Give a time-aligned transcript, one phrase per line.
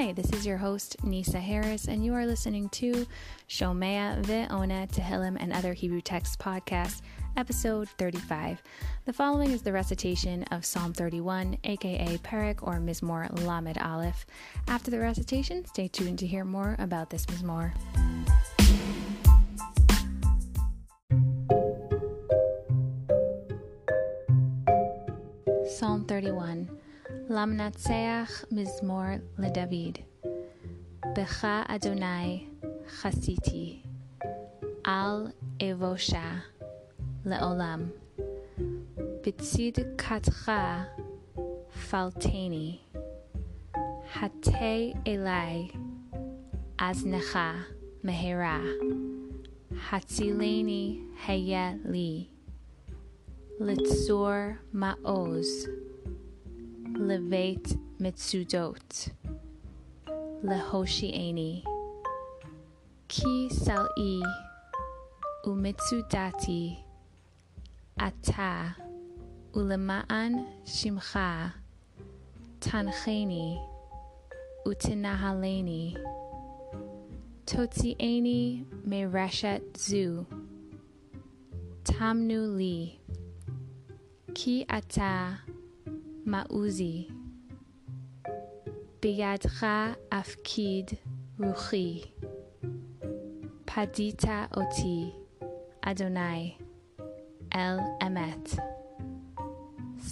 [0.00, 3.04] Hi, this is your host, Nisa Harris, and you are listening to
[3.48, 7.00] Shomea Ve'ona Tehillim and Other Hebrew Texts podcast,
[7.36, 8.62] episode 35.
[9.06, 14.24] The following is the recitation of Psalm 31, aka Perek or Mizmor Lamed Aleph.
[14.68, 17.72] After the recitation, stay tuned to hear more about this Mizmor.
[25.66, 26.77] Psalm 31
[27.29, 29.03] למנצח מזמור
[29.37, 29.97] לדוד.
[31.15, 32.47] בך אדוני
[32.87, 33.81] חסיתי,
[34.87, 35.27] אל
[35.71, 36.33] אבושה
[37.25, 37.89] לעולם.
[39.27, 40.51] בצדקתך
[41.89, 42.77] פלטני,
[44.15, 44.75] הטה
[45.07, 45.67] אלי
[46.77, 47.39] אזנך
[48.03, 48.61] מהרה,
[49.91, 52.27] הצילני היה לי,
[53.59, 54.29] לצור
[54.73, 55.67] מעוז.
[57.08, 59.12] Levate Mitsudot
[60.44, 61.64] Lehoshieni
[63.08, 64.22] Ki Sal'i
[65.46, 66.76] Umitsudati
[67.98, 68.76] Ata
[69.54, 71.54] Ulema'an Shimcha.
[72.60, 73.58] Tancheni
[74.66, 75.96] Utinahaleni
[77.46, 80.26] Totzieni Mereshet Zu
[81.84, 83.00] Tamnu Li.
[84.34, 85.38] Ki Ata
[86.28, 87.08] מעוזי.
[89.02, 89.66] בידך
[90.08, 90.90] אפקיד
[91.38, 92.00] רוחי.
[93.64, 94.22] פדית
[94.56, 95.10] אותי,
[95.80, 96.56] אדוני,
[97.54, 97.76] אל
[98.06, 98.48] אמת.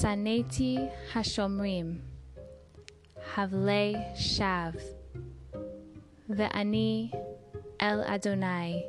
[0.00, 0.78] שנאתי
[1.14, 2.00] השומרים,
[3.36, 4.82] הבלי שווא,
[6.28, 7.10] ואני
[7.82, 8.82] אל אדוני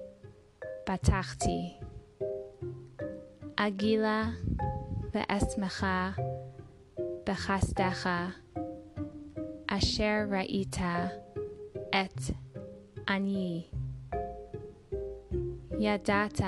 [0.89, 1.73] בטחתי.
[3.55, 4.29] אגילה
[5.13, 6.11] ואשמחה
[7.28, 8.10] בחסדך,
[9.66, 10.76] אשר ראית
[11.90, 12.20] את
[13.08, 13.62] עניי.
[15.80, 16.40] ידעת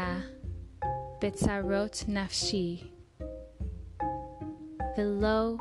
[1.22, 2.82] בצרות נפשי,
[4.98, 5.54] ולא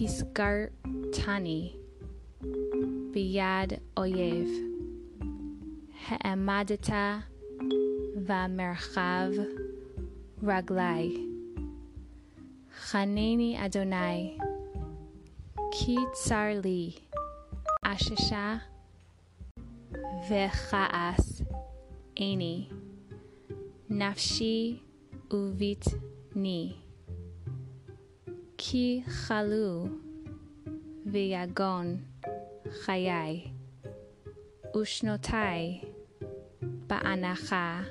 [0.00, 1.72] הסגרתני
[3.12, 4.48] ביד אויב.
[6.08, 6.90] העמדת
[8.26, 9.30] במרחב
[10.42, 11.25] רגלי.
[12.79, 14.37] חנני אדוני,
[15.71, 16.91] כי צר לי,
[17.83, 18.55] עששה
[20.29, 21.41] וכעס
[22.15, 22.69] עיני,
[23.89, 24.79] נפשי
[25.33, 26.73] ובטני,
[28.57, 29.85] כי חלו
[31.05, 31.97] ויגון
[32.71, 33.43] חיי,
[34.77, 35.81] ושנותי
[36.87, 37.81] באנחה,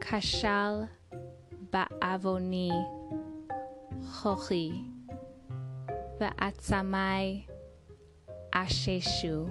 [0.00, 0.74] כשל
[1.72, 2.99] בעווני.
[4.22, 4.70] כוחי,
[6.20, 7.46] ועצמי
[8.52, 9.46] אששו.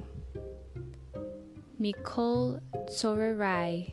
[1.79, 2.51] מכל
[2.87, 3.89] צורריי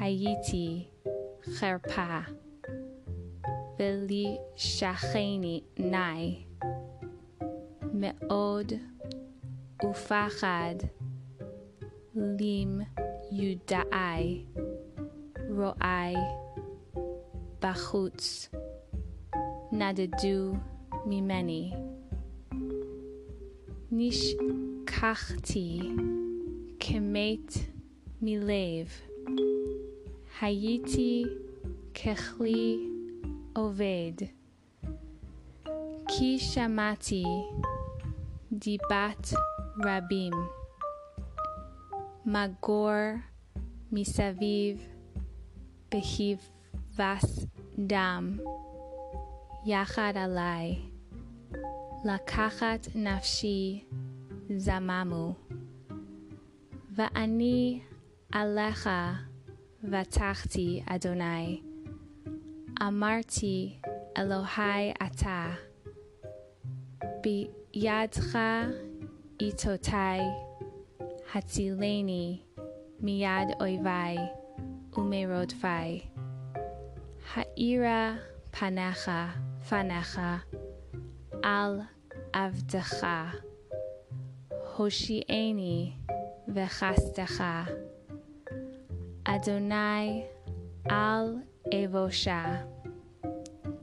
[0.00, 0.88] הייתי
[1.44, 2.18] חרפה,
[3.78, 6.44] ולי שכני נאי,
[7.94, 8.72] מאוד
[9.90, 10.74] ופחד
[12.14, 12.80] לים
[13.32, 14.46] יודעי,
[15.50, 16.14] רואי
[17.60, 18.48] בחוץ.
[19.74, 20.52] נדדו
[21.06, 21.72] ממני.
[23.92, 25.78] נשכחתי
[26.80, 27.52] כמת
[28.22, 28.88] מלב,
[30.40, 31.24] הייתי
[31.94, 32.88] ככלי
[33.56, 34.12] עובד,
[36.08, 37.24] כי שמעתי
[38.52, 39.28] דיבת
[39.84, 40.32] רבים,
[42.26, 42.90] מגור
[43.92, 44.88] מסביב
[45.90, 47.46] בהיבס
[47.78, 48.38] דם.
[49.66, 50.76] יחד עליי,
[52.04, 53.84] לקחת נפשי
[54.56, 55.34] זממו,
[56.94, 57.80] ואני
[58.32, 58.90] עליך
[59.84, 61.62] בטחתי, אדוני,
[62.82, 63.78] אמרתי,
[64.18, 65.52] אלוהי אתה,
[67.22, 68.38] בידך
[69.40, 70.20] איתותי,
[71.34, 72.42] הצילני
[73.00, 74.16] מיד אויבי
[74.96, 76.00] ומרודפי.
[77.34, 78.14] האירה
[78.50, 79.10] פניך
[79.68, 80.20] פניך
[81.42, 81.80] על
[82.32, 83.06] עבדך,
[84.76, 85.92] הושיעני
[86.48, 87.44] וחסדך.
[89.24, 90.24] אדוני
[90.90, 91.34] אל
[91.74, 92.64] אבושה,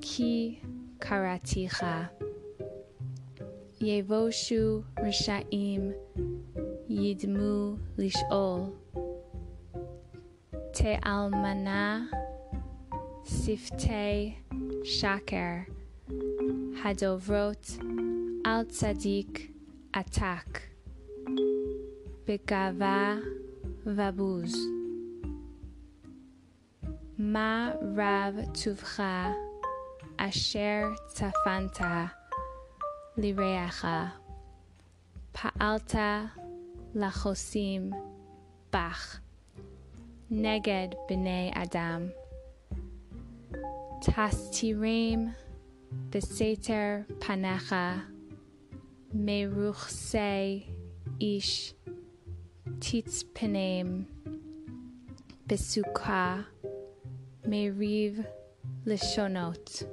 [0.01, 0.59] כי
[0.99, 1.85] קראתיך.
[3.81, 5.91] יבושו רשעים,
[6.89, 8.61] ידמו לשאול.
[10.71, 12.05] תאלמנה
[13.23, 14.33] שפתי
[14.83, 15.55] שקר,
[16.85, 17.67] הדוברות
[18.45, 19.51] על צדיק
[19.93, 20.59] עתק,
[22.27, 23.15] בגאווה
[23.85, 24.55] ובוז.
[27.17, 29.03] מה רב טובך
[30.17, 31.79] אשר צפנת
[33.17, 33.85] לרעך,
[35.31, 35.95] פעלת
[36.95, 37.89] לחוסים
[38.73, 39.19] בך,
[40.31, 42.20] נגד בני אדם.
[44.01, 45.27] תסתירם
[46.09, 47.75] בסתר פניך,
[49.13, 50.63] מרוכסי
[51.21, 51.73] איש
[52.79, 54.03] תצפנם
[55.47, 56.41] בסוכה,
[57.45, 58.19] מריב
[58.85, 59.83] לשונות.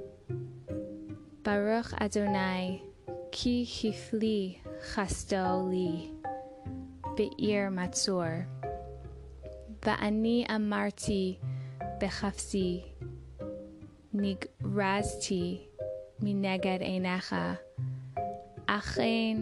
[1.45, 2.79] ברוך אדוני,
[3.31, 6.11] כי הפליא חסדו לי,
[7.17, 8.23] בעיר מצור.
[9.85, 11.37] ואני אמרתי
[12.01, 12.81] בחפשי,
[14.21, 15.67] נגרזתי
[16.19, 17.35] מנגד עיניך,
[18.67, 19.37] אכן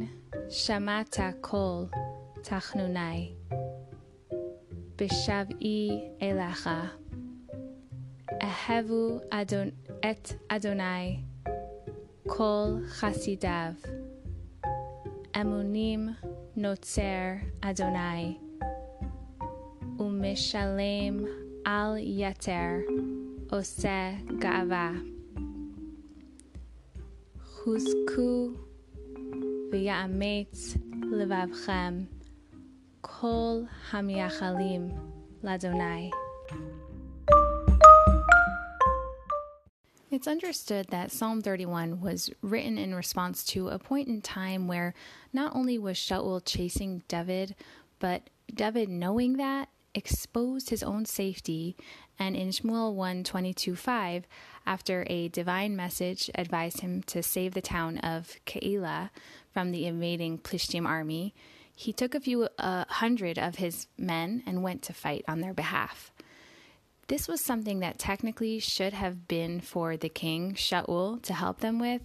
[0.50, 1.86] שמעת קול
[2.42, 3.34] תחנוני.
[4.98, 5.90] בשבעי
[6.22, 6.70] אליך.
[8.42, 9.70] אהבו אדון,
[10.00, 11.20] את אדוני
[12.28, 13.72] כל חסידיו.
[15.42, 16.10] אמונים
[16.56, 18.38] נוצר אדוני,
[20.00, 21.26] ומשלם
[21.66, 22.97] על יתר.
[23.50, 25.02] Gava.
[27.56, 28.58] Chuzku
[29.72, 32.08] v'ya'ametz levavchem
[33.02, 34.98] kol hamiachalim
[35.44, 36.12] ladonai.
[40.10, 44.94] It's understood that Psalm 31 was written in response to a point in time where
[45.34, 47.56] not only was Shaul chasing David,
[48.00, 49.68] but David knowing that
[49.98, 51.76] exposed his own safety
[52.20, 53.24] and in Shmuel 1
[53.76, 54.28] 5,
[54.66, 59.10] after a divine message advised him to save the town of Keilah
[59.52, 61.34] from the invading Plishtim army,
[61.76, 65.54] he took a few uh, hundred of his men and went to fight on their
[65.54, 66.12] behalf.
[67.08, 71.80] This was something that technically should have been for the king, Shaul, to help them
[71.80, 72.02] with,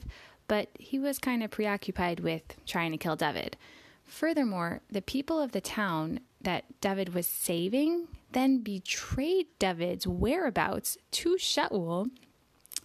[0.47, 3.57] but he was kind of preoccupied with trying to kill David.
[4.05, 11.37] Furthermore, the people of the town that David was saving then betrayed David's whereabouts to
[11.37, 12.11] Shaul.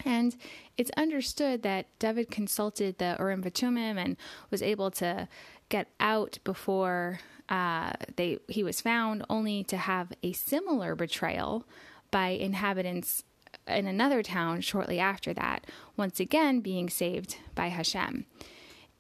[0.06, 0.36] And
[0.78, 4.16] it's understood that David consulted the Urim Vatumim and
[4.52, 5.28] was able to
[5.70, 7.20] get out before
[7.50, 11.66] uh, they he was found, only to have a similar betrayal
[12.12, 13.24] by inhabitants
[13.68, 15.66] in another town shortly after that,
[15.96, 18.26] once again being saved by Hashem.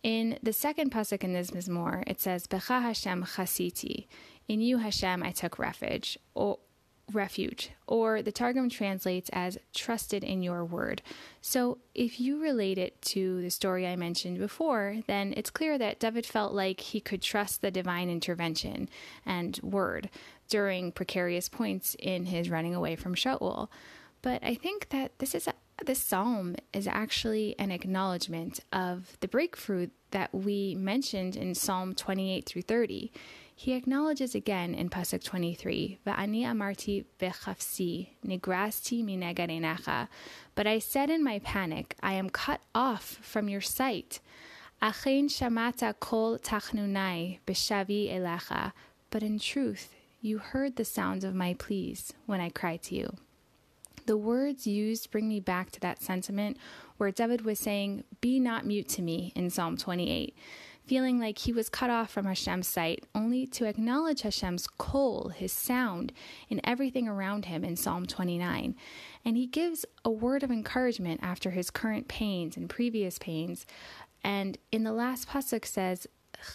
[0.02, 4.08] In the second pasuk in this mizmor, it says, "Becha Hashem chasiti."
[4.48, 6.60] In you, Hashem, I took refuge, or
[7.12, 11.02] refuge, or the Targum translates as "trusted in your word."
[11.42, 16.00] So, if you relate it to the story I mentioned before, then it's clear that
[16.00, 18.90] David felt like he could trust the divine intervention
[19.26, 20.10] and word
[20.48, 23.68] during precarious points in his running away from Shaul.
[24.22, 25.54] But I think that this is a,
[25.86, 32.46] this psalm is actually an acknowledgement of the breakthrough that we mentioned in Psalm 28
[32.46, 33.12] through 30.
[33.60, 40.10] He acknowledges again in Pasuk 23, Va'ani amarti vechafsi, nigrasti minegarenecha.
[40.54, 44.20] But I said in my panic, I am cut off from your sight.
[44.80, 48.74] Achen shamata kol tachnunai b'shavi elecha.
[49.10, 53.18] But in truth, you heard the sounds of my pleas when I cried to you.
[54.06, 56.58] The words used bring me back to that sentiment
[56.98, 60.36] where David was saying, Be not mute to me in Psalm 28,
[60.88, 65.52] feeling like he was cut off from Hashem's sight, only to acknowledge Hashem's kol, his
[65.52, 66.14] sound,
[66.50, 68.74] in everything around him in Psalm 29.
[69.26, 73.66] And he gives a word of encouragement after his current pains and previous pains.
[74.24, 76.08] And in the last pasuk says,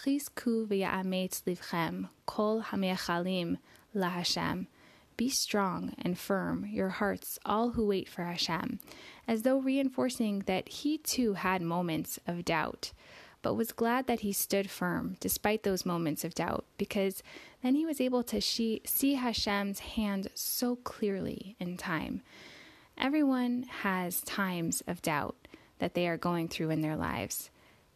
[0.03, 3.57] Chizku v'ya'ametz livchem, kol hamechalim
[3.95, 4.67] laHashem.
[5.15, 8.79] Be strong and firm, your hearts, all who wait for Hashem,
[9.27, 12.93] as though reinforcing that he too had moments of doubt,
[13.43, 17.21] but was glad that he stood firm despite those moments of doubt, because
[17.61, 22.23] then he was able to see Hashem's hand so clearly in time.
[22.97, 25.35] Everyone has times of doubt
[25.77, 27.49] that they are going through in their lives.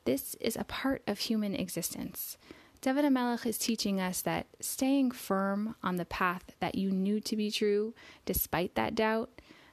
[0.05, 2.37] This is a part of human existence.
[2.81, 7.35] David HaMelech is teaching us that staying firm on the path that you knew to
[7.35, 7.93] be true,
[8.25, 9.29] despite that doubt,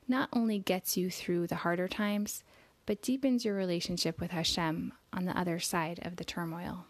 [0.08, 2.44] not only gets you through the harder times,
[2.86, 6.84] but deepens your relationship with Hashem on the other side of the turmoil.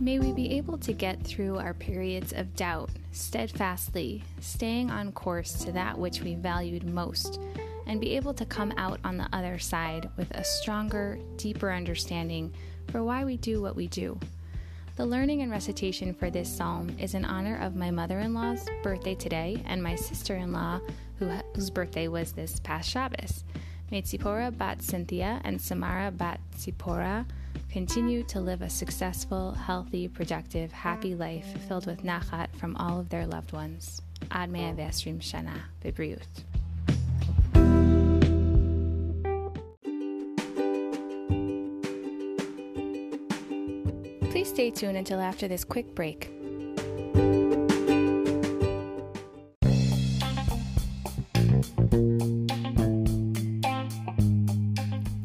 [0.00, 5.52] May we be able to get through our periods of doubt steadfastly, staying on course
[5.64, 7.38] to that which we valued most
[7.86, 12.54] and be able to come out on the other side with a stronger, deeper understanding
[12.90, 14.18] for why we do what we do.
[14.98, 18.66] The learning and recitation for this psalm is in honor of my mother in law's
[18.82, 20.80] birthday today and my sister in law,
[21.54, 23.44] whose birthday was this past Shabbos.
[23.92, 27.24] May Tzipora bat Cynthia and Samara bat Tzipora
[27.70, 33.08] continue to live a successful, healthy, productive, happy life filled with nachat from all of
[33.08, 34.02] their loved ones.
[34.32, 36.26] Ad mea v'esrim shana b'briut.
[44.38, 46.30] Please stay tuned until after this quick break.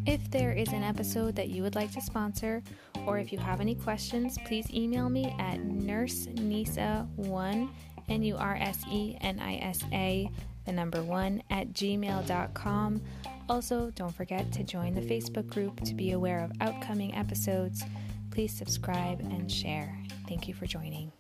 [0.08, 2.64] If there is an episode that you would like to sponsor,
[3.06, 7.70] or if you have any questions, please email me at nursenisa1,
[8.10, 10.28] N U R S E N I S A,
[10.66, 13.00] the number one, at gmail.com.
[13.48, 17.84] Also, don't forget to join the Facebook group to be aware of upcoming episodes.
[18.34, 19.96] Please subscribe and share.
[20.28, 21.12] Thank you for joining.